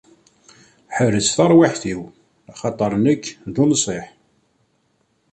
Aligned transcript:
Ḥrez 0.95 1.27
tarwiḥt-iw, 1.35 2.01
axaṭer 2.51 2.91
nekk, 3.05 3.25
d 3.53 3.55
unṣiḥ! 3.63 4.05